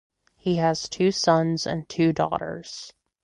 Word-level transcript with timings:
He 0.35 0.55
has 0.55 0.89
two 0.89 1.11
sons 1.11 1.67
and 1.67 1.87
two 1.87 2.11
daughters. 2.11 2.91